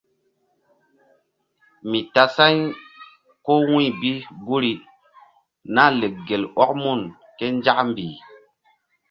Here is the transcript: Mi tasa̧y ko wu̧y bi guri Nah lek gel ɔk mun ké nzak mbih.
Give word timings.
Mi 1.89 1.99
tasa̧y 2.13 2.55
ko 3.45 3.53
wu̧y 3.69 3.87
bi 3.99 4.11
guri 4.45 4.73
Nah 5.75 5.89
lek 5.99 6.15
gel 6.27 6.43
ɔk 6.63 6.71
mun 6.81 7.01
ké 7.37 7.45
nzak 7.57 7.79
mbih. 7.89 8.15